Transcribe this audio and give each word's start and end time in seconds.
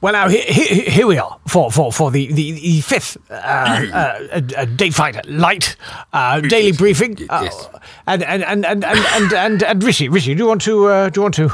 Well, 0.00 0.12
now 0.12 0.28
here, 0.28 0.44
here, 0.46 0.90
here 0.90 1.06
we 1.08 1.18
are 1.18 1.38
for 1.48 1.72
for 1.72 1.92
for 1.92 2.10
the 2.12 2.28
the, 2.32 2.52
the 2.52 2.80
fifth 2.82 3.16
uh, 3.30 3.34
uh, 3.34 4.40
uh, 4.56 4.64
day 4.66 4.90
fight 4.90 5.26
light 5.28 5.74
uh, 6.12 6.40
daily 6.40 6.70
briefing. 6.72 7.18
Uh, 7.28 7.40
Yes. 7.44 7.68
and, 8.06 8.22
and, 8.22 8.44
and, 8.44 8.64
and, 8.64 8.84
and, 8.84 8.98
and, 9.00 9.32
and, 9.32 9.62
and 9.64 9.82
Rishi, 9.82 10.08
Rishi, 10.08 10.34
do 10.34 10.44
you 10.44 10.46
want 10.48 10.62
to 10.62 10.86
uh, 10.86 11.08
do 11.10 11.18
you 11.18 11.22
want 11.22 11.34
to? 11.34 11.50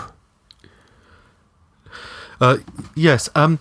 Uh, 2.40 2.58
yes. 2.94 3.30
Um, 3.34 3.60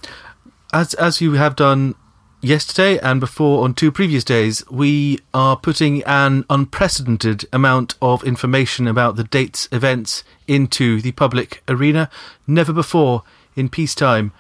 as 0.74 0.94
as 0.96 1.22
you 1.22 1.34
have 1.34 1.56
done 1.56 1.96
yesterday 2.42 3.00
and 3.00 3.22
before 3.22 3.64
on 3.64 3.74
two 3.74 3.90
previous 3.92 4.26
days, 4.26 4.70
we 4.70 5.20
are 5.34 5.56
putting 5.56 6.04
an 6.04 6.44
unprecedented 6.50 7.46
amount 7.54 7.96
of 8.02 8.22
information 8.26 8.88
about 8.88 9.16
the 9.16 9.24
dates 9.24 9.70
events 9.72 10.26
into 10.46 11.02
the 11.02 11.14
public 11.14 11.64
arena. 11.70 12.10
Never 12.48 12.74
before 12.74 13.24
in 13.56 13.70
peacetime 13.70 14.34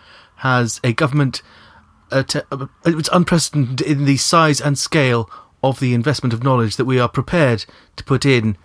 has 0.43 0.79
a 0.83 0.93
government. 0.93 1.41
Uh, 2.11 2.21
te- 2.23 2.41
uh, 2.51 2.67
it's 2.85 3.09
unprecedented 3.11 3.81
in 3.81 4.05
the 4.05 4.17
size 4.17 4.61
and 4.61 4.77
scale 4.77 5.29
of 5.63 5.79
the 5.79 5.93
investment 5.93 6.31
of 6.33 6.43
knowledge 6.43 6.75
that 6.75 6.85
we 6.85 6.99
are 6.99 7.09
prepared 7.09 7.65
to 7.95 8.03
put 8.03 8.25
in 8.25 8.55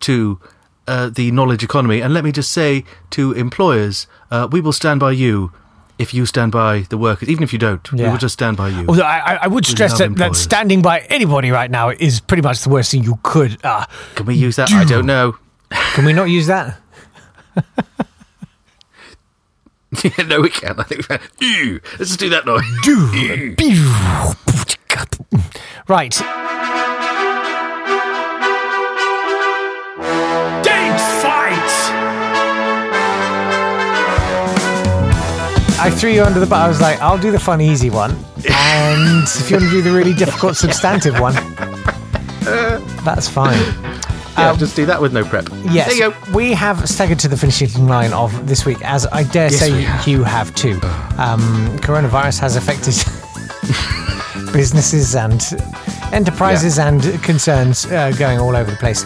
to 0.00 0.40
uh, 0.88 1.08
the 1.10 1.30
knowledge 1.30 1.62
economy. 1.62 2.00
And 2.00 2.12
let 2.14 2.24
me 2.24 2.32
just 2.32 2.50
say 2.50 2.84
to 3.10 3.32
employers, 3.32 4.06
uh, 4.30 4.48
we 4.50 4.60
will 4.60 4.72
stand 4.72 4.98
by 5.00 5.12
you 5.12 5.52
if 5.98 6.12
you 6.12 6.26
stand 6.26 6.52
by 6.52 6.80
the 6.90 6.98
workers. 6.98 7.28
Even 7.28 7.42
if 7.42 7.52
you 7.52 7.58
don't, 7.58 7.90
we 7.92 8.02
will 8.02 8.18
just 8.18 8.32
stand 8.34 8.56
by 8.56 8.68
you. 8.68 8.84
Although 8.88 9.02
I, 9.04 9.38
I- 9.42 9.46
would 9.46 9.66
stress 9.66 9.98
that, 9.98 10.16
that 10.16 10.34
standing 10.36 10.82
by 10.82 11.00
anybody 11.10 11.50
right 11.50 11.70
now 11.70 11.90
is 11.90 12.20
pretty 12.20 12.42
much 12.42 12.60
the 12.62 12.70
worst 12.70 12.90
thing 12.90 13.04
you 13.04 13.18
could. 13.22 13.58
Uh, 13.64 13.86
Can 14.14 14.26
we 14.26 14.34
use 14.34 14.56
that? 14.56 14.70
I 14.72 14.84
don't 14.84 15.06
know. 15.06 15.36
can 15.94 16.04
we 16.04 16.12
not 16.12 16.28
use 16.30 16.46
that? 16.48 16.78
Yeah, 20.04 20.24
no, 20.26 20.40
we 20.40 20.50
can. 20.50 20.78
I 20.78 20.82
think 20.84 21.08
we 21.08 21.16
can. 21.18 21.20
Ew. 21.40 21.80
Let's 21.98 22.10
just 22.10 22.20
do 22.20 22.28
that 22.30 22.46
noise. 22.46 22.64
Right. 25.88 26.10
Date 30.62 31.00
fight! 31.22 31.72
I 35.78 35.90
threw 35.90 36.10
you 36.10 36.22
under 36.24 36.40
the 36.40 36.46
bus. 36.46 36.58
I 36.58 36.68
was 36.68 36.80
like, 36.80 37.00
I'll 37.00 37.18
do 37.18 37.30
the 37.30 37.38
fun, 37.38 37.60
easy 37.60 37.90
one. 37.90 38.12
And 38.48 39.24
if 39.24 39.50
you 39.50 39.56
want 39.56 39.64
to 39.66 39.70
do 39.70 39.82
the 39.82 39.92
really 39.92 40.14
difficult, 40.14 40.56
substantive 40.56 41.20
one, 41.20 41.34
that's 43.04 43.28
fine. 43.28 43.85
Yeah, 44.38 44.54
just 44.56 44.76
do 44.76 44.84
that 44.86 45.00
with 45.00 45.12
no 45.12 45.24
prep. 45.24 45.48
Yes, 45.70 45.88
There 45.88 46.08
you 46.08 46.14
go. 46.14 46.32
we 46.34 46.52
have 46.52 46.88
staggered 46.88 47.18
to 47.20 47.28
the 47.28 47.36
finishing 47.36 47.86
line 47.86 48.12
of 48.12 48.46
this 48.46 48.64
week, 48.66 48.78
as 48.84 49.06
I 49.06 49.22
dare 49.22 49.50
Yes, 49.50 49.58
say 49.58 49.82
have. 49.82 50.06
you 50.06 50.24
have 50.24 50.54
too. 50.54 50.74
Um, 51.18 51.78
coronavirus 51.80 52.40
has 52.40 52.56
affected 52.56 52.94
businesses 54.52 55.14
and 55.14 55.42
enterprises 56.12 56.78
and 56.78 57.02
concerns 57.22 57.86
uh, 57.86 58.10
going 58.18 58.38
all 58.38 58.54
over 58.54 58.70
the 58.70 58.76
place. 58.76 59.04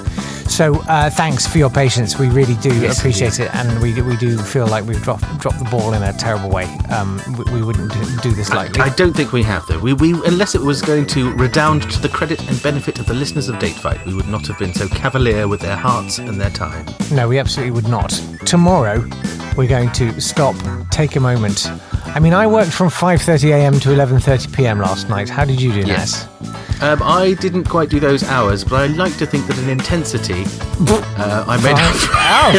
So 0.51 0.75
uh, 0.89 1.09
thanks 1.11 1.47
for 1.47 1.59
your 1.59 1.71
patience. 1.71 2.19
We 2.19 2.29
really 2.29 2.57
do 2.57 2.75
Yes, 2.81 2.99
appreciate 2.99 3.39
it, 3.39 3.55
and 3.55 3.81
we 3.81 4.01
we 4.03 4.17
do 4.17 4.37
feel 4.37 4.67
like 4.67 4.85
we've 4.85 5.01
dropped 5.03 5.23
dropped 5.39 5.59
the 5.59 5.65
ball 5.71 5.95
in 5.95 6.03
a 6.03 6.13
terrible 6.13 6.51
way. 6.51 6.65
Um, 6.91 7.21
we, 7.39 7.45
we 7.55 7.63
wouldn't 7.63 7.93
do, 8.23 8.33
this 8.33 8.51
lightly. 8.51 8.81
I 8.81 8.91
don't 8.91 9.15
think 9.15 9.33
we 9.33 9.43
have 9.45 9.65
though. 9.69 9.79
We, 9.79 9.95
we 9.95 10.13
unless 10.27 10.55
it 10.55 10.61
was 10.61 10.83
going 10.83 11.07
to 11.07 11.33
redound 11.35 11.91
to 11.93 12.01
the 12.01 12.09
credit 12.09 12.41
and 12.51 12.63
benefit 12.63 12.99
of 12.99 13.07
the 13.07 13.15
listeners 13.15 13.49
of 13.49 13.59
Date 13.59 13.77
Fight, 13.77 14.05
we 14.05 14.13
would 14.15 14.29
not 14.29 14.47
have 14.49 14.59
been 14.59 14.75
so 14.75 14.89
cavalier 14.89 15.47
with 15.49 15.61
their 15.61 15.77
hearts 15.77 16.19
and 16.19 16.41
their 16.41 16.51
time. 16.51 16.85
No, 17.13 17.29
we 17.29 17.39
absolutely 17.39 17.71
would 17.73 17.89
not. 17.89 18.11
Tomorrow, 18.45 19.09
we're 19.57 19.69
going 19.69 19.91
to 19.93 20.21
stop, 20.21 20.57
take 20.91 21.17
a 21.17 21.21
moment. 21.21 21.69
I 22.07 22.19
mean, 22.19 22.35
I 22.35 22.47
worked 22.47 22.73
from 22.73 22.89
5:30 22.89 23.51
a.m. 23.53 23.81
to 23.81 23.89
11:30 23.91 24.53
p.m. 24.55 24.81
last 24.81 25.09
night. 25.09 25.29
How 25.29 25.45
did 25.45 25.61
you 25.63 25.73
do, 25.73 25.81
Yes. 25.81 26.27
Naz? 26.41 26.57
Um, 26.83 27.03
I 27.03 27.35
didn't 27.39 27.65
quite 27.65 27.91
do 27.91 28.01
those 28.01 28.23
hours, 28.25 28.65
but 28.65 28.77
I 28.81 28.87
like 28.87 29.15
to 29.19 29.27
think 29.27 29.47
that 29.49 29.59
in 29.59 29.69
intensity, 29.69 30.45
uh, 30.89 31.45
I 31.47 31.57
made 31.63 31.75
up. 31.77 31.95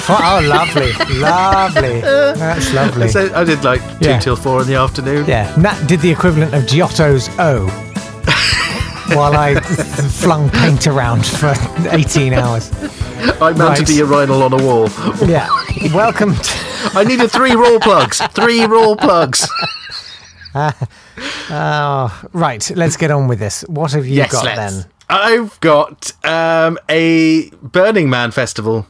for 0.03 0.13
oh, 0.19 0.41
oh, 0.43 0.47
lovely, 0.47 0.91
lovely. 1.19 2.01
That's 2.01 2.71
lovely. 2.71 3.07
So 3.07 3.33
I 3.33 3.43
did 3.43 3.63
like 3.63 3.81
two 3.99 4.09
Yeah. 4.09 4.19
till 4.19 4.35
four 4.35 4.61
in 4.61 4.67
the 4.67 4.75
afternoon. 4.75 5.25
yeah, 5.27 5.53
Nat 5.57 5.87
did 5.87 6.01
the 6.01 6.11
equivalent 6.11 6.53
of 6.53 6.67
Giotto's 6.67 7.29
O. 7.39 7.65
While 9.15 9.35
I 9.35 9.59
flung 9.59 10.49
paint 10.51 10.85
around 10.85 11.25
for 11.25 11.53
18 11.89 12.33
hours. 12.33 12.71
I 13.41 13.51
mounted 13.53 13.59
Right. 13.59 13.87
the 13.87 13.93
urinal 13.95 14.43
on 14.43 14.53
a 14.53 14.63
wall. 14.63 14.87
Yeah. 15.27 15.49
Welcome 15.95 16.35
to. 16.35 16.51
I 16.93 17.03
needed 17.03 17.31
three 17.31 17.53
raw 17.55 17.79
plugs. 17.79 18.21
Three 18.33 18.65
raw 18.65 18.95
plugs. 18.95 19.49
Oh, 21.53 22.23
right. 22.33 22.71
Let's 22.75 22.95
get 22.97 23.11
on 23.11 23.27
with 23.27 23.39
this. 23.39 23.61
What 23.67 23.91
have 23.91 24.05
you 24.05 24.25
got 24.27 24.45
then? 24.55 24.85
I've 25.09 25.59
got 25.59 26.13
um, 26.25 26.77
a 26.87 27.49
Burning 27.61 28.09
Man 28.09 28.31
festival. 28.31 28.87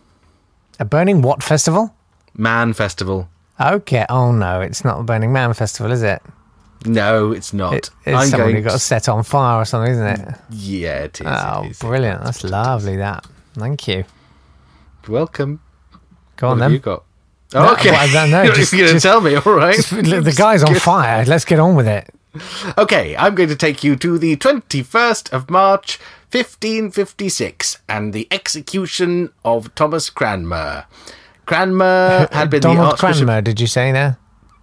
A 0.79 0.85
Burning 0.85 1.21
What 1.23 1.41
festival? 1.41 1.95
Man 2.35 2.73
festival. 2.73 3.29
Okay. 3.59 4.05
Oh 4.09 4.31
no, 4.31 4.61
it's 4.61 4.85
not 4.85 4.97
the 4.99 5.03
Burning 5.03 5.33
Man 5.33 5.53
festival, 5.53 5.91
is 5.91 6.03
it? 6.03 6.21
No, 6.85 7.31
it's 7.31 7.53
not. 7.53 7.73
It, 7.73 7.89
it's 8.05 8.29
someone 8.31 8.53
who 8.55 8.61
got 8.61 8.71
to- 8.71 8.79
set 8.79 9.07
on 9.09 9.23
fire 9.23 9.61
or 9.61 9.65
something, 9.65 9.91
isn't 9.93 10.07
it? 10.07 10.35
Yeah, 10.51 10.99
it 11.03 11.21
is. 11.21 11.27
Oh, 11.27 11.63
it 11.65 11.71
is. 11.71 11.79
brilliant! 11.79 12.23
That's 12.23 12.43
lovely. 12.43 12.97
That. 12.97 13.25
Thank 13.53 13.87
you. 13.87 14.03
Welcome. 15.07 15.61
Go 16.37 16.47
on 16.49 16.57
what 16.57 16.63
have 16.63 16.69
then. 16.71 16.73
you 16.73 16.79
got? 16.79 17.03
Okay. 17.53 17.91
well, 17.91 17.99
I 17.99 18.11
don't 18.11 18.31
know, 18.31 18.43
You're 18.45 18.53
just- 18.55 18.71
going 18.71 18.85
to 18.85 18.91
just- 18.93 19.03
tell 19.03 19.21
me, 19.21 19.35
all 19.35 19.53
right? 19.53 19.75
the 19.77 20.33
guy's 20.37 20.63
on 20.63 20.75
fire. 20.75 21.25
Let's 21.25 21.45
get 21.45 21.59
on 21.59 21.75
with 21.75 21.87
it. 21.87 22.09
Okay, 22.77 23.15
I'm 23.17 23.35
going 23.35 23.49
to 23.49 23.55
take 23.57 23.83
you 23.83 23.95
to 23.97 24.17
the 24.17 24.37
21st 24.37 25.33
of 25.33 25.49
March, 25.49 25.99
1556, 26.31 27.77
and 27.89 28.13
the 28.13 28.27
execution 28.31 29.29
of 29.43 29.73
Thomas 29.75 30.09
Cranmer. 30.09 30.85
Cranmer 31.45 32.27
had 32.31 32.49
been 32.49 32.61
the 32.61 32.67
Donald 32.69 32.87
Archbishop. 32.91 33.25
Cranmer, 33.25 33.41
did 33.41 33.59
you 33.59 33.67
say 33.67 33.91
there? 33.91 34.17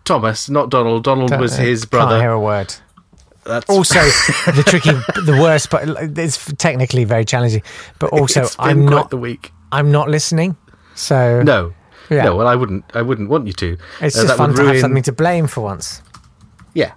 Thomas, 0.04 0.48
not 0.48 0.70
Donald. 0.70 1.04
Donald 1.04 1.38
was 1.38 1.56
his 1.56 1.84
brother. 1.84 2.12
Can't 2.12 2.22
hear 2.22 2.30
a 2.32 2.40
word. 2.40 2.74
That's 3.44 3.68
Also, 3.68 3.98
the 4.46 4.64
tricky, 4.66 4.90
the 5.22 5.38
worst, 5.40 5.70
but 5.70 5.86
it's 6.18 6.52
technically 6.54 7.04
very 7.04 7.24
challenging. 7.24 7.62
But 7.98 8.10
also, 8.14 8.46
I'm 8.58 8.86
not, 8.86 9.10
the 9.10 9.16
week. 9.18 9.52
I'm 9.72 9.90
not 9.92 10.08
listening. 10.08 10.56
So 10.94 11.42
No, 11.42 11.72
Yeah. 12.10 12.24
no. 12.24 12.36
Well, 12.36 12.46
I 12.48 12.54
wouldn't. 12.54 12.84
I 12.94 13.02
wouldn't 13.02 13.28
want 13.28 13.46
you 13.46 13.52
to. 13.54 13.76
it's 14.00 14.16
Uh, 14.16 14.22
just 14.24 14.36
fun 14.36 14.54
to 14.54 14.64
have 14.64 14.80
something 14.80 15.02
to 15.02 15.12
blame 15.12 15.46
for 15.46 15.60
once. 15.62 16.02
Yeah. 16.74 16.92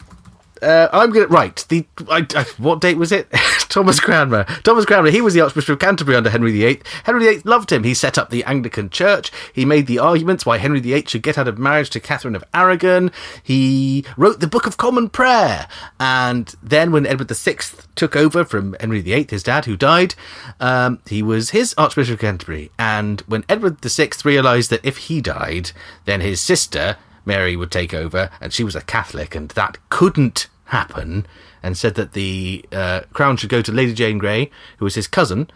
Uh, 0.62 0.88
I'm 0.94 1.12
gonna 1.12 1.28
right. 1.28 1.66
The 1.70 1.86
I, 2.10 2.26
I, 2.36 2.44
what 2.58 2.82
date 2.82 2.98
was 2.98 3.12
it? 3.12 3.28
Thomas 3.72 4.02
Cranmer. 4.02 4.44
Thomas 4.64 4.86
Cranmer. 4.86 5.12
He 5.12 5.22
was 5.22 5.34
the 5.34 5.40
Archbishop 5.40 5.70
of 5.70 5.80
Canterbury 5.80 6.18
under 6.18 6.30
Henry 6.30 6.52
VIII. 6.52 6.82
Henry 7.06 7.24
VIII 7.24 7.42
loved 7.46 7.72
him. 7.72 7.86
He 7.86 7.94
set 7.94 8.18
up 8.18 8.30
the 8.30 8.44
Anglican 8.44 8.90
Church. 8.90 9.32
He 9.54 9.64
made 9.64 9.88
the 9.88 9.98
arguments 9.98 10.46
why 10.46 10.58
Henry 10.58 10.82
VIII 10.82 11.06
should 11.08 11.24
get 11.24 11.38
out 11.38 11.48
of 11.48 11.58
marriage 11.58 11.90
to 11.92 12.02
Catherine 12.02 12.36
of 12.36 12.44
Aragon. 12.54 13.12
He 13.42 14.04
wrote 14.18 14.42
the 14.42 14.48
Book 14.48 14.68
of 14.68 14.76
Common 14.76 15.08
Prayer. 15.08 15.70
And 16.02 16.54
then 16.62 16.92
when 16.92 17.06
Edward 17.06 17.30
VI 17.30 17.60
took 17.96 18.14
over 18.14 18.44
from 18.44 18.76
Henry 18.82 19.00
VIII, 19.00 19.28
his 19.30 19.42
dad, 19.42 19.64
who 19.64 19.78
died, 19.78 20.16
um, 20.60 21.00
he 21.08 21.24
was 21.24 21.52
his 21.52 21.74
Archbishop 21.78 22.16
of 22.16 22.20
Canterbury. 22.20 22.72
And 22.78 23.22
when 23.22 23.46
Edward 23.48 23.80
VI 23.80 24.10
realised 24.26 24.70
that 24.72 24.86
if 24.86 24.98
he 24.98 25.22
died, 25.22 25.72
then 26.04 26.20
his 26.20 26.42
sister 26.42 26.98
Mary 27.26 27.56
would 27.56 27.72
take 27.72 27.94
over, 27.94 28.30
and 28.42 28.52
she 28.52 28.64
was 28.64 28.76
a 28.76 28.82
Catholic, 28.82 29.36
and 29.36 29.50
that 29.50 29.78
couldn't 29.90 30.48
happen, 30.72 31.26
and 31.62 31.78
said 31.78 31.96
that 31.96 32.14
the 32.14 32.66
uh, 32.72 33.02
crown 33.14 33.38
should 33.38 33.50
go 33.50 33.62
to 33.62 33.72
Lady 33.72 33.94
Jane 33.94 34.18
Grey, 34.18 34.50
who 34.78 34.86
was 34.86 34.96
his 34.96 35.08
cousin. 35.08 35.50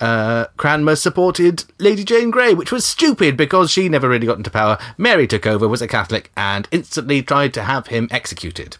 Uh, 0.00 0.46
Cranmer 0.56 0.96
supported 0.96 1.64
Lady 1.78 2.04
Jane 2.04 2.30
Grey, 2.30 2.54
which 2.54 2.72
was 2.72 2.84
stupid 2.84 3.36
because 3.36 3.70
she 3.70 3.88
never 3.88 4.08
really 4.08 4.26
got 4.26 4.38
into 4.38 4.50
power. 4.50 4.78
Mary 4.96 5.26
took 5.26 5.46
over, 5.46 5.68
was 5.68 5.82
a 5.82 5.88
Catholic, 5.88 6.30
and 6.36 6.66
instantly 6.70 7.22
tried 7.22 7.52
to 7.54 7.62
have 7.62 7.88
him 7.88 8.08
executed. 8.10 8.78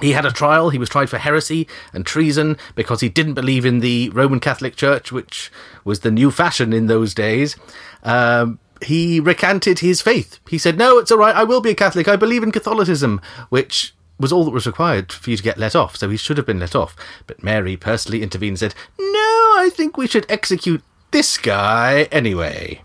He 0.00 0.12
had 0.12 0.24
a 0.24 0.32
trial. 0.32 0.70
He 0.70 0.78
was 0.78 0.88
tried 0.88 1.10
for 1.10 1.18
heresy 1.18 1.66
and 1.92 2.06
treason 2.06 2.56
because 2.74 3.00
he 3.00 3.08
didn't 3.08 3.34
believe 3.34 3.66
in 3.66 3.80
the 3.80 4.08
Roman 4.10 4.40
Catholic 4.40 4.76
Church, 4.76 5.12
which 5.12 5.50
was 5.84 6.00
the 6.00 6.10
new 6.10 6.30
fashion 6.30 6.72
in 6.72 6.86
those 6.86 7.12
days. 7.12 7.56
Um, 8.02 8.58
he 8.82 9.20
recanted 9.20 9.80
his 9.80 10.00
faith. 10.00 10.38
He 10.48 10.56
said, 10.56 10.78
No, 10.78 10.98
it's 10.98 11.10
all 11.10 11.18
right. 11.18 11.36
I 11.36 11.44
will 11.44 11.60
be 11.60 11.70
a 11.70 11.74
Catholic. 11.74 12.08
I 12.08 12.16
believe 12.16 12.42
in 12.42 12.52
Catholicism, 12.52 13.20
which 13.50 13.94
was 14.20 14.32
all 14.32 14.44
that 14.44 14.50
was 14.50 14.66
required 14.66 15.10
for 15.12 15.30
you 15.30 15.36
to 15.36 15.42
get 15.42 15.58
let 15.58 15.74
off. 15.74 15.96
So 15.96 16.08
he 16.08 16.16
should 16.16 16.36
have 16.36 16.46
been 16.46 16.60
let 16.60 16.76
off. 16.76 16.94
But 17.26 17.42
Mary 17.42 17.76
personally 17.76 18.22
intervened 18.22 18.50
and 18.50 18.58
said, 18.58 18.74
No, 18.98 19.06
I 19.08 19.70
think 19.72 19.96
we 19.96 20.06
should 20.06 20.26
execute 20.30 20.82
this 21.10 21.38
guy 21.38 22.08
anyway. 22.12 22.82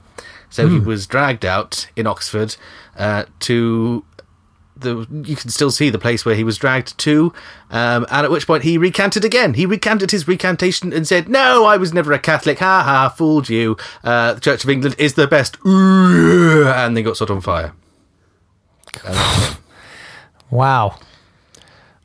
So 0.49 0.69
he 0.69 0.79
was 0.79 1.05
dragged 1.05 1.43
out 1.43 1.87
in 1.97 2.07
Oxford 2.07 2.55
uh, 2.95 3.25
to 3.41 4.05
the 4.77 5.05
you 5.25 5.35
can 5.35 5.49
still 5.49 5.71
see 5.71 5.89
the 5.89 5.99
place 5.99 6.23
where 6.25 6.35
he 6.35 6.43
was 6.45 6.57
dragged 6.57 6.97
to, 6.99 7.33
um, 7.71 8.05
and 8.09 8.25
at 8.25 8.31
which 8.31 8.47
point 8.47 8.63
he 8.63 8.77
recanted 8.77 9.25
again. 9.25 9.55
He 9.55 9.65
recanted 9.65 10.11
his 10.11 10.29
recantation 10.29 10.93
and 10.93 11.05
said, 11.05 11.27
"No, 11.27 11.65
I 11.65 11.75
was 11.75 11.93
never 11.93 12.13
a 12.13 12.19
Catholic. 12.19 12.59
Ha 12.59 12.83
ha, 12.83 13.09
fooled 13.09 13.49
you. 13.49 13.75
Uh, 14.03 14.33
the 14.33 14.41
Church 14.41 14.63
of 14.63 14.69
England 14.69 14.95
is 14.97 15.15
the 15.15 15.27
best." 15.27 15.57
And 15.65 16.95
they 16.95 17.03
got 17.03 17.17
set 17.17 17.29
on 17.29 17.41
fire. 17.41 17.73
Wow. 20.51 20.99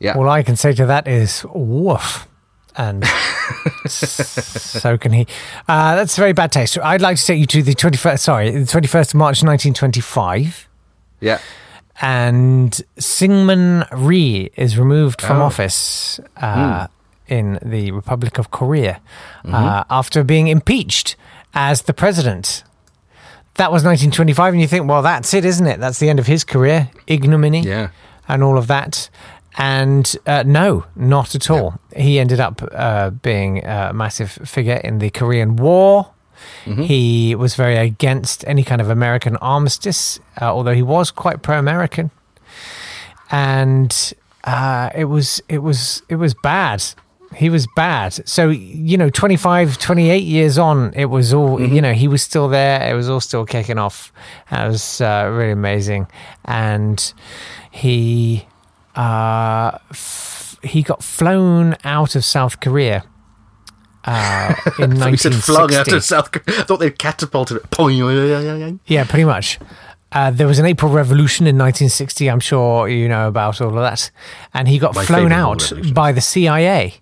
Yeah. 0.01 0.15
All 0.17 0.29
I 0.29 0.43
can 0.43 0.57
say 0.57 0.73
to 0.73 0.87
that 0.87 1.07
is 1.07 1.45
woof. 1.55 2.27
And 2.77 3.05
so 3.87 4.97
can 4.97 5.13
he. 5.13 5.27
Uh, 5.69 5.97
that's 5.97 6.17
very 6.17 6.33
bad 6.33 6.53
taste. 6.53 6.79
I'd 6.79 7.01
like 7.01 7.17
to 7.19 7.25
take 7.27 7.39
you 7.41 7.47
to 7.47 7.63
the 7.63 7.75
21st, 7.75 8.19
sorry, 8.21 8.51
the 8.51 8.61
21st 8.61 9.09
of 9.11 9.15
March 9.17 9.43
1925. 9.43 10.69
yeah. 11.21 11.39
And 12.03 12.73
Syngman 12.99 13.87
Rhee 13.93 14.51
is 14.57 14.79
removed 14.79 15.21
from 15.21 15.37
Oh. 15.43 15.43
office 15.45 16.19
uh, 16.39 16.87
in 17.29 17.59
the 17.63 17.91
Republic 17.91 18.39
of 18.39 18.51
Korea 18.51 19.03
uh, 19.45 19.85
after 19.91 20.25
being 20.25 20.49
impeached 20.49 21.17
as 21.53 21.83
the 21.83 21.93
president. 21.93 22.65
That 23.57 23.71
was 23.71 23.85
1925, 23.85 24.55
and 24.55 24.63
you 24.63 24.67
think, 24.69 24.89
well, 24.89 25.03
that's 25.03 25.35
it, 25.35 25.45
isn't 25.45 25.67
it? 25.67 25.79
That's 25.79 25.99
the 25.99 26.09
end 26.09 26.19
of 26.19 26.27
his 26.27 26.43
career, 26.43 26.89
ignominy, 27.07 27.61
Yeah. 27.61 27.89
and 28.29 28.43
all 28.43 28.57
of 28.57 28.67
that. 28.69 29.11
And 29.59 30.17
uh, 30.27 30.45
no, 30.47 30.85
not 30.95 31.35
at 31.35 31.51
all. 31.51 31.81
He 31.97 32.19
ended 32.21 32.41
up 32.41 32.63
uh, 32.73 33.11
being 33.11 33.65
a 33.65 33.93
massive 33.93 34.31
figure 34.31 34.77
in 34.85 34.99
the 34.99 35.11
Korean 35.11 35.57
War. 35.57 36.11
He 36.87 37.35
was 37.35 37.55
very 37.55 37.77
against 37.77 38.45
any 38.47 38.65
kind 38.65 38.81
of 38.81 38.89
American 38.89 39.37
armistice, 39.37 40.19
uh, 40.41 40.47
although 40.47 40.75
he 40.75 40.83
was 40.83 41.11
quite 41.11 41.43
pro-American. 41.43 42.11
And 43.31 44.15
uh, 44.45 44.91
it 44.95 45.05
was 45.05 45.43
it 45.49 45.59
was 45.59 46.03
it 46.09 46.17
was 46.17 46.35
bad. 46.43 46.83
He 47.35 47.51
was 47.51 47.67
bad. 47.77 48.27
So 48.29 48.49
you 48.49 48.97
know, 48.97 49.11
25, 49.11 49.79
28 49.79 50.25
years 50.25 50.59
on, 50.59 50.93
it 50.95 51.07
was 51.07 51.33
all 51.33 51.61
you 51.61 51.81
know. 51.81 51.93
He 51.93 52.09
was 52.09 52.23
still 52.23 52.49
there. 52.49 52.91
It 52.91 52.95
was 52.95 53.09
all 53.09 53.21
still 53.21 53.45
kicking 53.45 53.79
off. 53.79 54.13
That 54.51 54.67
was 54.67 55.01
uh, 55.01 55.29
really 55.33 55.53
amazing. 55.53 56.07
And 56.47 57.13
he 57.71 58.47
uh, 58.97 59.79
f- 59.91 60.59
he 60.63 60.83
got 60.83 61.03
flown 61.03 61.77
out 61.85 62.15
of 62.17 62.25
South 62.25 62.61
Korea 62.61 63.05
uh, 64.05 64.55
in 64.79 64.93
You 64.93 65.17
said 65.17 65.33
1960. 65.33 65.41
flung 65.53 65.75
out 65.75 65.93
of 65.93 66.05
South 66.05 66.31
Korea. 66.33 66.61
I 66.61 66.63
thought 66.65 66.79
they'd 66.81 66.99
catapulted 66.99 67.59
it. 67.59 67.71
Yeah, 68.87 69.05
pretty 69.05 69.25
much. 69.25 69.59
Uh, 70.13 70.31
there 70.33 70.47
was 70.49 70.59
an 70.59 70.67
April 70.67 70.91
Revolution 70.93 71.47
in 71.47 71.57
1960. 71.57 72.29
I'm 72.29 72.41
sure 72.41 72.89
you 72.89 73.09
know 73.09 73.29
about 73.29 73.61
all 73.61 73.69
of 73.69 73.75
that. 73.83 74.11
And 74.53 74.67
he 74.67 74.79
got 74.79 74.95
My 74.97 75.05
flown 75.05 75.31
out 75.33 75.73
by 75.95 76.11
the 76.13 76.21
CIA. 76.21 76.95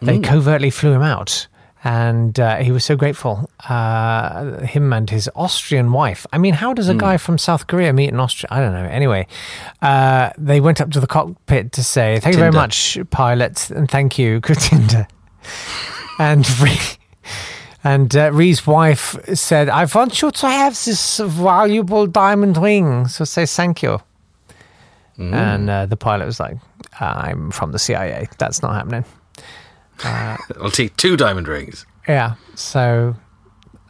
They 0.00 0.16
Hmm. 0.16 0.22
covertly 0.22 0.70
flew 0.70 0.92
him 0.92 1.02
out. 1.02 1.46
And 1.84 2.38
uh, 2.38 2.58
he 2.58 2.70
was 2.70 2.84
so 2.84 2.94
grateful. 2.94 3.50
Uh, 3.68 4.60
him 4.60 4.92
and 4.92 5.10
his 5.10 5.28
Austrian 5.34 5.90
wife. 5.90 6.26
I 6.32 6.38
mean, 6.38 6.54
how 6.54 6.72
does 6.72 6.88
a 6.88 6.94
guy 6.94 7.16
from 7.16 7.38
South 7.38 7.66
Korea 7.66 7.92
meet 7.92 8.12
an 8.12 8.20
Austrian? 8.20 8.52
I 8.52 8.60
don't 8.60 8.72
know. 8.72 8.88
Anyway, 8.88 9.26
uh, 9.80 10.30
they 10.38 10.60
went 10.60 10.80
up 10.80 10.90
to 10.92 11.00
the 11.00 11.08
cockpit 11.08 11.72
to 11.72 11.82
say, 11.82 12.20
Thank 12.20 12.34
you 12.34 12.38
very 12.38 12.52
much, 12.52 12.98
pilot, 13.10 13.68
and 13.70 13.90
thank 13.90 14.16
you, 14.16 14.40
Tinder. 14.44 15.08
and 16.20 16.46
and 17.84 18.14
uh, 18.14 18.30
Rhee's 18.32 18.66
wife 18.66 19.16
said, 19.34 19.68
"I 19.68 19.86
want 19.92 20.22
you 20.22 20.30
to 20.30 20.48
have 20.48 20.72
this 20.84 21.18
valuable 21.18 22.06
diamond 22.06 22.56
ring." 22.56 23.08
So 23.08 23.24
say 23.24 23.44
thank 23.46 23.82
you. 23.82 24.00
And 25.18 25.70
uh, 25.70 25.86
the 25.86 25.96
pilot 25.96 26.26
was 26.26 26.40
like, 26.40 26.56
"I'm 27.00 27.50
from 27.50 27.72
the 27.72 27.78
CIA. 27.78 28.28
That's 28.38 28.62
not 28.62 28.74
happening." 28.74 29.04
I'll 30.04 30.70
take 30.70 30.96
two 30.96 31.16
diamond 31.16 31.48
rings. 31.48 31.86
Yeah. 32.08 32.34
So 32.54 33.16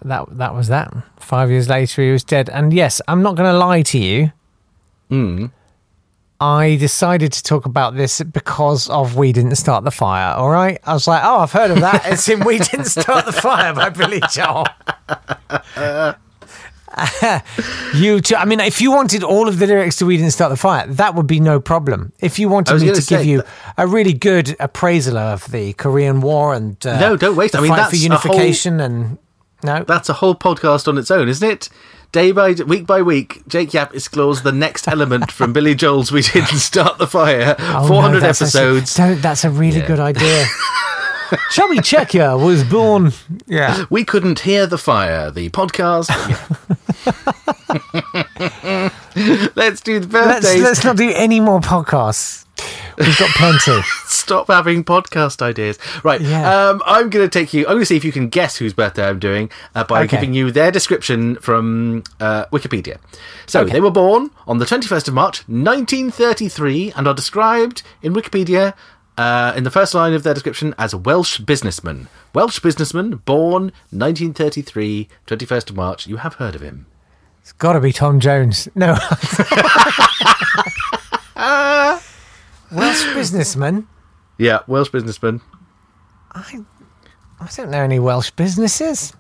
that 0.03 0.27
that 0.39 0.55
was 0.55 0.69
that. 0.69 0.93
Five 1.19 1.51
years 1.51 1.69
later, 1.69 2.03
he 2.03 2.11
was 2.11 2.25
dead. 2.25 2.51
And 2.51 2.73
yes, 2.73 3.01
I'm 3.09 3.23
not 3.23 3.37
going 3.37 3.51
to 3.51 3.59
lie 3.59 3.83
to 3.83 3.99
you. 3.99 4.33
Mm. 5.11 5.51
I 6.41 6.75
decided 6.75 7.33
to 7.35 7.43
talk 7.43 7.67
about 7.67 7.95
this 7.95 8.21
because 8.21 8.91
of 8.91 9.15
We 9.15 9.33
Didn't 9.33 9.55
Start 9.55 9.85
the 9.85 9.93
Fire, 9.93 10.35
all 10.35 10.51
right? 10.51 10.81
I 10.83 10.93
was 10.93 11.07
like, 11.07 11.23
oh, 11.25 11.39
I've 11.39 11.53
heard 11.53 11.71
of 11.71 11.79
that. 11.81 12.03
It's 12.07 12.29
in 12.29 12.45
We 12.45 12.59
Didn't 12.59 12.87
Start 12.87 13.27
the 13.27 13.33
Fire 13.33 13.73
by 13.73 13.91
Billy 13.91 14.21
Joel. 14.29 14.67
you 17.95 18.21
too. 18.21 18.37
I 18.37 18.45
mean, 18.45 18.61
if 18.61 18.81
you 18.81 18.91
wanted 18.93 19.23
all 19.23 19.49
of 19.49 19.59
the 19.59 19.67
lyrics 19.67 19.97
to 19.97 20.07
We 20.07 20.17
Didn't 20.17 20.33
Start 20.33 20.51
the 20.51 20.57
Fire, 20.57 20.87
that 20.87 21.15
would 21.15 21.27
be 21.27 21.41
no 21.41 21.61
problem. 21.61 22.13
If 22.21 22.39
you 22.39 22.49
wanted 22.49 22.81
me 22.83 22.93
to 22.93 23.03
give 23.03 23.25
you 23.25 23.43
a 23.77 23.87
really 23.87 24.13
good 24.13 24.57
appraisal 24.61 25.17
of 25.19 25.51
the 25.51 25.73
Korean 25.75 26.21
War 26.21 26.55
and 26.55 26.85
uh, 26.87 26.99
No, 27.01 27.17
don't 27.17 27.37
waste. 27.37 27.57
I 27.57 27.61
mean, 27.61 27.71
fight 27.71 27.77
that's 27.77 27.91
for 27.91 27.97
a 27.97 27.99
unification 27.99 28.81
and 28.81 29.19
no, 29.65 29.85
That's 29.85 30.09
a 30.09 30.15
whole 30.15 30.35
podcast 30.35 30.89
on 30.89 30.99
its 30.99 31.11
own, 31.11 31.29
isn't 31.29 31.49
it? 31.49 31.69
Day 32.11 32.31
by 32.33 32.53
week 32.67 32.87
by 32.87 33.01
week, 33.01 33.43
Jake 33.49 33.73
Yapp 33.73 33.95
explores 33.95 34.43
the 34.43 34.53
next 34.53 34.87
element 34.87 35.31
from 35.33 35.53
Billy 35.55 35.75
Joel's 35.75 36.13
"We 36.13 36.21
Didn't 36.21 36.59
Start 36.59 36.99
the 36.99 37.07
Fire." 37.07 37.57
Oh, 37.59 37.89
Four 37.89 38.03
hundred 38.03 38.23
no, 38.23 38.29
actually- 38.29 38.45
episodes. 38.49 38.95
don't- 38.97 39.23
that's 39.23 39.45
a 39.45 39.51
really 39.51 39.79
Yeah. 39.79 39.87
good 39.87 40.01
idea. 40.01 40.45
Chubby 41.51 41.81
Checker 41.81 42.37
was 42.37 42.65
born. 42.65 43.13
Yeah. 43.47 43.85
We 43.91 44.05
couldn't 44.05 44.41
hear 44.41 44.67
the 44.67 44.79
fire. 44.79 45.31
The 45.31 45.49
podcast. 45.51 46.09
let's 49.57 49.81
do 49.81 50.01
the 50.01 50.09
Let's, 50.19 50.47
birthdays. 50.47 50.63
let's 50.63 50.85
not 50.85 50.97
do 50.97 51.11
any 51.15 51.41
more 51.41 51.61
podcasts. 51.61 52.47
We've 52.99 53.19
got 53.19 53.31
plenty. 53.31 53.81
Stop 54.07 54.47
having 54.49 54.85
podcast 54.85 55.41
ideas. 55.43 55.79
Right. 56.05 56.21
Yeah. 56.21 56.69
Um, 56.69 56.83
I'm 56.87 57.09
going 57.11 57.29
to 57.29 57.39
take 57.39 57.53
you. 57.55 57.63
I'm 57.63 57.73
going 57.73 57.81
to 57.81 57.87
see 57.87 57.97
if 57.97 58.05
you 58.05 58.13
can 58.13 58.29
guess 58.29 58.57
whose 58.57 58.73
birthday 58.75 59.09
I'm 59.09 59.19
doing 59.19 59.51
uh, 59.75 59.83
by 59.85 60.03
Okay. 60.05 60.17
giving 60.19 60.35
you 60.35 60.51
their 60.53 60.71
description 60.71 61.37
from 61.37 62.05
uh, 62.21 62.45
Wikipedia. 62.47 62.99
So 63.47 63.63
Okay. 63.63 63.73
they 63.73 63.81
were 63.81 63.91
born 63.91 64.31
on 64.47 64.59
the 64.59 64.65
21st 64.67 65.09
of 65.09 65.15
March, 65.15 65.39
1933, 65.49 66.93
and 66.95 67.09
are 67.09 67.15
described 67.15 67.83
in 68.03 68.13
Wikipedia. 68.15 68.75
Uh, 69.19 69.53
in 69.57 69.65
the 69.65 69.71
first 69.71 69.93
line 69.95 70.15
of 70.15 70.23
their 70.23 70.33
description 70.33 70.75
as 70.79 70.93
a 70.93 70.99
Welsh 70.99 71.39
businessman. 71.39 72.09
Welsh 72.35 72.61
businessman, 72.61 73.17
born 73.17 73.65
1933, 73.91 75.09
21st 75.27 75.71
of 75.71 75.77
March. 75.77 76.07
You 76.07 76.17
have 76.17 76.35
heard 76.35 76.55
of 76.55 76.63
him. 76.63 76.87
It's 77.43 77.53
got 77.53 77.75
to 77.75 77.81
be 77.81 77.93
Tom 77.93 78.21
Jones. 78.21 78.69
No. 78.75 78.93
Welsh 82.73 83.15
businessman. 83.15 83.87
Yeah, 84.39 84.61
Welsh 84.67 84.89
businessman. 84.89 85.43
I, 86.33 86.61
I 87.41 87.49
don't 87.55 87.71
know 87.71 87.83
any 87.83 87.99
Welsh 87.99 88.31
businesses. 88.31 89.13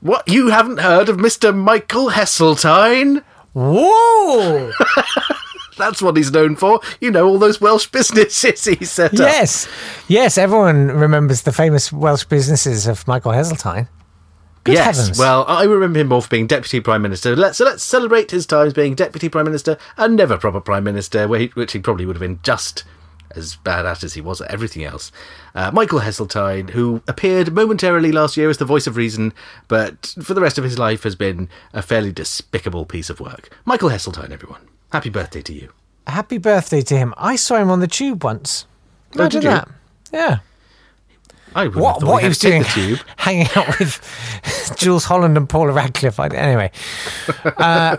What? 0.00 0.28
You 0.28 0.48
haven't 0.48 0.80
heard 0.80 1.08
of 1.08 1.16
Mr. 1.18 1.54
Michael 1.54 2.10
Heseltine? 2.10 3.22
Whoa! 3.52 4.72
That's 5.78 6.02
what 6.02 6.16
he's 6.16 6.32
known 6.32 6.56
for. 6.56 6.80
You 7.00 7.10
know, 7.10 7.26
all 7.26 7.38
those 7.38 7.60
Welsh 7.60 7.86
businesses 7.92 8.64
he 8.64 8.84
set 8.84 9.14
up. 9.14 9.18
yes, 9.18 9.68
yes. 10.08 10.36
Everyone 10.36 10.88
remembers 10.88 11.42
the 11.42 11.52
famous 11.52 11.92
Welsh 11.92 12.24
businesses 12.24 12.86
of 12.86 13.06
Michael 13.08 13.32
Heseltine. 13.32 13.88
Good 14.64 14.74
yes. 14.74 14.98
heavens! 14.98 15.18
Well, 15.18 15.44
I 15.48 15.64
remember 15.64 16.00
him 16.00 16.08
more 16.08 16.20
for 16.20 16.28
being 16.28 16.46
deputy 16.46 16.80
prime 16.80 17.00
minister. 17.00 17.34
Let's 17.34 17.56
so 17.56 17.64
let's 17.64 17.82
celebrate 17.82 18.30
his 18.30 18.44
times 18.44 18.74
being 18.74 18.94
deputy 18.94 19.28
prime 19.28 19.46
minister 19.46 19.78
and 19.96 20.16
never 20.16 20.36
proper 20.36 20.60
prime 20.60 20.84
minister, 20.84 21.26
where 21.26 21.40
he, 21.40 21.46
which 21.48 21.72
he 21.72 21.78
probably 21.78 22.04
would 22.04 22.16
have 22.16 22.20
been 22.20 22.40
just 22.42 22.84
as 23.30 23.56
bad 23.56 23.86
at 23.86 24.02
as 24.02 24.14
he 24.14 24.20
was 24.20 24.40
at 24.40 24.50
everything 24.50 24.84
else. 24.84 25.12
Uh, 25.54 25.70
Michael 25.72 26.00
Heseltine, 26.00 26.70
who 26.70 27.02
appeared 27.08 27.52
momentarily 27.52 28.12
last 28.12 28.36
year 28.36 28.50
as 28.50 28.58
the 28.58 28.64
voice 28.64 28.86
of 28.86 28.96
reason, 28.96 29.32
but 29.68 30.14
for 30.22 30.34
the 30.34 30.40
rest 30.40 30.58
of 30.58 30.64
his 30.64 30.78
life 30.78 31.02
has 31.02 31.14
been 31.14 31.48
a 31.72 31.82
fairly 31.82 32.12
despicable 32.12 32.84
piece 32.84 33.10
of 33.10 33.20
work. 33.20 33.50
Michael 33.64 33.90
Heseltine, 33.90 34.30
everyone, 34.30 34.68
happy 34.92 35.10
birthday 35.10 35.42
to 35.42 35.52
you. 35.52 35.70
happy 36.06 36.38
birthday 36.38 36.80
to 36.82 36.96
him. 36.96 37.14
I 37.16 37.36
saw 37.36 37.56
him 37.56 37.70
on 37.70 37.80
the 37.80 37.86
tube 37.88 38.24
once. 38.24 38.66
Oh, 39.14 39.20
Imagine 39.20 39.42
you? 39.42 39.48
that. 39.48 39.68
Yeah. 40.12 40.38
I 41.54 41.64
wouldn't 41.64 41.82
What, 41.82 42.02
what 42.02 42.22
he 42.22 42.28
was 42.28 42.38
doing, 42.38 42.62
the 42.62 42.68
tube. 42.68 42.98
hanging 43.16 43.48
out 43.56 43.78
with 43.78 44.00
Jools 44.76 45.04
Holland 45.04 45.36
and 45.36 45.48
Paula 45.48 45.72
Radcliffe. 45.72 46.20
I, 46.20 46.28
anyway, 46.28 46.70
uh, 47.44 47.96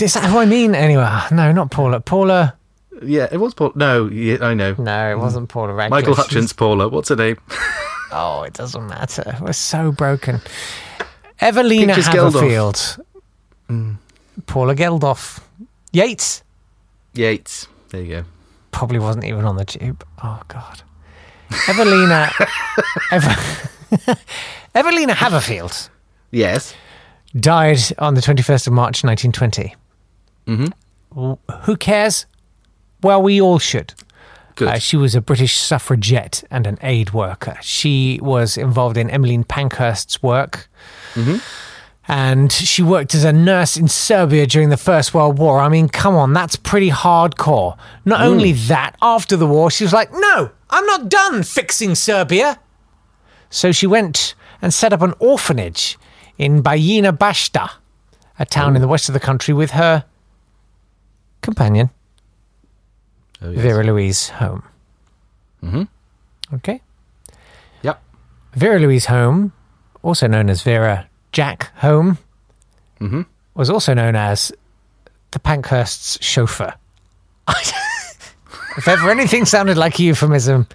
is 0.00 0.14
that 0.14 0.24
who 0.24 0.38
I 0.38 0.46
mean? 0.46 0.74
Anyway, 0.74 1.06
no, 1.30 1.52
not 1.52 1.70
Paula. 1.70 2.00
Paula. 2.00 2.54
Yeah, 3.02 3.28
it 3.30 3.36
was 3.38 3.54
Paul. 3.54 3.72
No, 3.74 4.06
yeah, 4.08 4.38
I 4.40 4.54
know. 4.54 4.74
No, 4.78 5.10
it 5.12 5.18
wasn't 5.18 5.48
Paula 5.50 5.72
Radcliffe. 5.74 5.90
Michael 6.02 6.14
Hutchence, 6.14 6.52
Paula. 6.52 6.88
What's 6.88 7.10
her 7.10 7.16
name? 7.16 7.36
Oh, 8.10 8.42
it 8.42 8.54
doesn't 8.54 8.86
matter. 8.88 9.36
We're 9.40 9.52
so 9.52 9.92
broken. 9.92 10.40
Evelina 11.40 11.94
Pictures. 11.94 12.14
Haverfield. 12.14 13.04
Paula 14.46 14.74
Geldof. 14.74 15.40
Yates 15.92 16.42
Yates. 17.14 17.66
There 17.90 18.02
you 18.02 18.08
go. 18.16 18.24
probably 18.70 18.98
wasn't 18.98 19.24
even 19.24 19.44
on 19.44 19.56
the 19.56 19.64
tube. 19.64 20.04
Oh 20.22 20.40
God. 20.48 20.82
Evelina. 21.68 22.30
Ev- 23.10 24.18
Evelina 24.74 25.14
Haverfield 25.14 25.88
Yes. 26.30 26.74
died 27.34 27.78
on 27.98 28.14
the 28.14 28.20
21st 28.20 28.66
of 28.66 28.72
March 28.74 29.02
1920. 29.02 29.74
Mm-hmm. 30.46 31.32
Who 31.64 31.76
cares? 31.76 32.26
Well, 33.02 33.22
we 33.22 33.40
all 33.40 33.58
should. 33.58 33.94
Good. 34.56 34.68
Uh, 34.68 34.78
she 34.78 34.96
was 34.96 35.14
a 35.14 35.20
British 35.20 35.56
suffragette 35.58 36.44
and 36.50 36.66
an 36.66 36.78
aid 36.82 37.12
worker. 37.12 37.56
She 37.62 38.18
was 38.22 38.56
involved 38.58 38.96
in 38.98 39.08
Emmeline 39.08 39.44
Pankhurst's 39.44 40.22
work. 40.22 40.68
And 42.10 42.50
she 42.50 42.82
worked 42.82 43.14
as 43.14 43.22
a 43.24 43.32
nurse 43.34 43.76
in 43.76 43.86
Serbia 43.86 44.46
during 44.46 44.70
the 44.70 44.78
First 44.78 45.12
World 45.12 45.38
War. 45.38 45.60
I 45.60 45.68
mean, 45.68 45.88
come 45.90 46.14
on, 46.14 46.32
that's 46.32 46.56
pretty 46.56 46.88
hardcore. 46.90 47.76
Not 48.06 48.22
only 48.22 48.52
that, 48.52 48.96
after 49.02 49.36
the 49.36 49.46
war, 49.46 49.70
she 49.70 49.84
was 49.84 49.92
like, 49.92 50.10
no, 50.12 50.50
I'm 50.70 50.86
not 50.86 51.10
done 51.10 51.42
fixing 51.42 51.94
Serbia. 51.94 52.58
So 53.50 53.72
she 53.72 53.86
went 53.86 54.34
and 54.62 54.72
set 54.72 54.92
up 54.94 55.02
an 55.02 55.12
orphanage 55.18 55.98
in 56.38 56.62
Bajina 56.62 57.12
Bashta, 57.16 57.68
a 58.38 58.46
town 58.46 58.74
in 58.74 58.80
the 58.80 58.88
west 58.88 59.10
of 59.10 59.12
the 59.12 59.20
country, 59.20 59.52
with 59.52 59.72
her 59.72 60.04
companion, 61.42 61.90
Oh, 63.40 63.50
yes. 63.50 63.60
Vera 63.60 63.84
Louise 63.84 64.30
Holme. 64.30 64.62
Mhm. 65.62 65.88
Okay. 66.54 66.80
Yep. 67.82 68.02
Vera 68.54 68.78
Louise 68.80 69.06
Holme, 69.06 69.52
also 70.02 70.26
known 70.26 70.48
as 70.50 70.62
Vera 70.62 71.07
Jack 71.32 71.70
Holme, 71.76 72.18
Mhm. 73.00 73.26
was 73.54 73.70
also 73.70 73.94
known 73.94 74.16
as 74.16 74.52
the 75.32 75.38
Pankhurst's 75.38 76.18
chauffeur. 76.24 76.74
if 77.48 78.86
ever 78.88 79.10
anything 79.10 79.44
sounded 79.44 79.76
like 79.76 79.98
a 79.98 80.02
euphemism, 80.02 80.66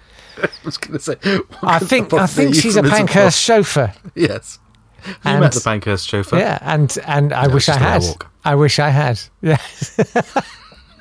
I 0.42 0.48
was 0.64 0.76
going 0.76 0.98
to 0.98 1.04
say. 1.04 1.16
I 1.62 1.78
think 1.78 2.12
I 2.12 2.26
think 2.26 2.54
she's 2.54 2.76
a 2.76 2.82
Pankhurst 2.82 3.40
chauffeur. 3.40 3.92
Yes. 4.14 4.58
You 5.06 5.14
And- 5.24 5.40
met 5.40 5.52
the 5.52 5.60
Pankhurst 5.60 6.08
chauffeur. 6.08 6.38
Yeah, 6.38 6.58
and 6.62 6.96
and 7.06 7.32
I 7.32 7.46
No, 7.46 7.54
wish 7.54 7.68
I 7.68 7.76
had. 7.76 8.02
I 8.44 8.54
wish 8.54 8.78
I 8.78 8.88
had. 8.90 9.20
Yeah. 9.42 9.58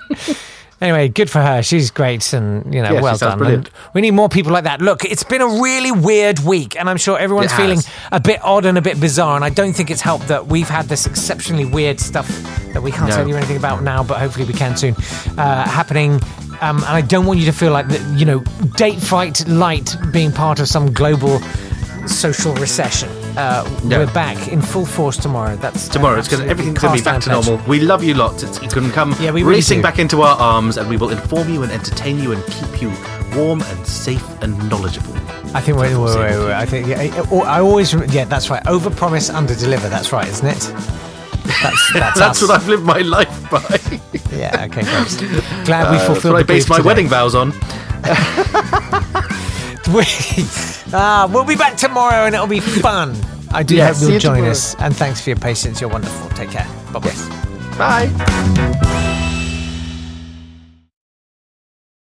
anyway, 0.83 1.07
good 1.07 1.29
for 1.29 1.41
her. 1.41 1.63
She's 1.63 1.89
great, 1.89 2.33
and 2.33 2.73
you 2.73 2.81
know, 2.81 3.01
well 3.01 3.17
done. 3.17 3.37
brilliant. 3.37 3.67
And 3.67 3.75
we 3.93 4.01
need 4.01 4.11
more 4.11 4.29
people 4.29 4.51
like 4.51 4.65
that. 4.65 4.81
Look, 4.81 5.05
it's 5.05 5.23
been 5.23 5.41
a 5.41 5.47
really 5.47 5.91
weird 5.91 6.39
week, 6.39 6.75
and 6.77 6.89
I'm 6.89 6.97
sure 6.97 7.17
everyone's 7.17 7.53
feeling 7.53 7.79
a 8.11 8.19
bit 8.19 8.39
odd 8.43 8.65
and 8.65 8.77
a 8.77 8.81
bit 8.81 8.99
bizarre. 8.99 9.35
And 9.35 9.43
I 9.45 9.49
don't 9.49 9.73
think 9.73 9.89
it's 9.89 10.01
helped 10.01 10.27
that 10.27 10.47
we've 10.47 10.69
had 10.69 10.85
this 10.87 11.05
exceptionally 11.05 11.65
weird 11.65 11.99
stuff 11.99 12.27
that 12.73 12.83
we 12.83 12.91
can't 12.91 13.09
No. 13.09 13.15
tell 13.15 13.27
you 13.27 13.35
anything 13.35 13.57
about 13.57 13.81
now, 13.83 14.03
but 14.03 14.19
hopefully 14.19 14.45
we 14.45 14.53
can 14.53 14.75
soon. 14.77 14.95
Uh, 15.37 15.67
happening. 15.67 16.21
Um, 16.61 16.77
and 16.77 16.85
I 16.85 17.01
don't 17.01 17.25
want 17.25 17.39
you 17.39 17.45
to 17.47 17.51
feel 17.53 17.71
like 17.71 17.87
that. 17.87 18.01
You 18.19 18.25
know, 18.25 18.39
date 18.77 18.99
fight 18.99 19.47
light 19.47 19.95
being 20.11 20.31
part 20.31 20.59
of 20.59 20.67
some 20.67 20.93
global 20.93 21.39
social 22.07 22.53
recession. 22.55 23.09
Uh, 23.35 23.63
No. 23.83 23.99
We're 23.99 24.13
back 24.13 24.47
in 24.49 24.61
full 24.61 24.85
force 24.85 25.17
tomorrow. 25.17 25.55
That's 25.55 25.89
uh, 25.89 25.93
Tomorrow, 25.93 26.19
it's 26.19 26.27
gonna, 26.27 26.45
everything's 26.45 26.79
going 26.79 26.95
to 26.97 27.01
be 27.01 27.03
back 27.03 27.21
to 27.23 27.29
normal. 27.31 27.57
We 27.67 27.79
love 27.79 28.03
you 28.03 28.13
lots. 28.13 28.43
It's, 28.43 28.61
you 28.61 28.69
can 28.69 28.91
come 28.91 29.15
Yeah, 29.19 29.31
we 29.31 29.41
really 29.43 29.55
racing 29.57 29.79
do. 29.79 29.83
back 29.83 29.97
into 29.99 30.21
our 30.21 30.37
arms, 30.39 30.77
and 30.77 30.87
we 30.89 30.97
will 30.97 31.09
inform 31.09 31.49
you 31.51 31.63
and 31.63 31.71
entertain 31.71 32.19
you 32.19 32.31
and 32.31 32.43
keep 32.45 32.81
you 32.81 32.91
warm 33.35 33.61
and 33.63 33.87
safe 33.87 34.23
and 34.43 34.57
knowledgeable. 34.69 35.13
I 35.55 35.61
think 35.61 35.77
wait, 35.77 35.95
wait, 35.95 36.15
wait, 36.15 36.37
wait, 36.37 36.53
I 36.53 36.65
think 36.65 36.87
yeah, 36.87 37.01
I, 37.45 37.59
always 37.59 37.93
yeah, 38.13 38.25
that's 38.25 38.49
right. 38.49 38.65
Over 38.67 38.89
promise, 38.89 39.29
under 39.29 39.55
deliver. 39.55 39.89
That's 39.89 40.11
right, 40.11 40.27
isn't 40.27 40.47
it? 40.47 40.59
That's 41.61 41.93
that's, 41.93 42.19
That's 42.19 42.41
what 42.41 42.51
I've 42.51 42.67
lived 42.67 42.83
my 42.83 42.99
life 42.99 43.49
by. 43.51 43.59
Yeah. 44.35 44.65
Okay. 44.65 44.81
Great. 44.83 45.65
Glad 45.65 45.89
we 45.91 45.97
Uh, 45.97 45.99
that's 45.99 46.05
fulfilled. 46.05 46.33
what 46.33 46.39
I 46.39 46.43
based 46.43 46.69
my 46.69 46.77
today. 46.77 46.87
wedding 46.87 47.07
vows 47.07 47.35
on. 47.35 47.51
We, 49.87 50.03
ah, 50.93 51.29
we'll 51.31 51.43
be 51.45 51.55
back 51.55 51.75
tomorrow, 51.75 52.25
and 52.25 52.33
it'll 52.33 52.47
be 52.47 52.59
fun. 52.61 53.15
I 53.51 53.63
do 53.63 53.75
Yeah, 53.75 53.93
hope 53.93 54.01
you'll 54.01 54.19
join 54.19 54.35
tomorrow. 54.35 54.51
us, 54.51 54.75
and 54.75 54.95
thanks 54.95 55.21
for 55.21 55.29
your 55.31 55.37
patience. 55.39 55.81
You're 55.81 55.89
wonderful. 55.89 56.29
Take 56.31 56.51
care. 56.51 56.67
Bye 56.93 56.99
bye. 56.99 58.07
Bye. 58.09 59.09